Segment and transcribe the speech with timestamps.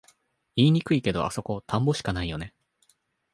[0.55, 2.55] 言いにくいけど、あそこ田んぼしかないよね